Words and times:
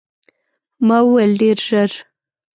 ما 0.87 0.97
وویل، 1.05 1.31
ډېر 1.41 1.57
ژر. 1.67 1.91